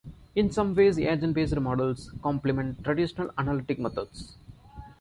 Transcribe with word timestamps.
In 0.35 0.49
some 0.49 0.73
ways, 0.73 0.97
agent-based 0.97 1.55
models 1.59 2.11
complement 2.23 2.83
traditional 2.83 3.29
analytic 3.37 3.77
methods. 3.77 4.35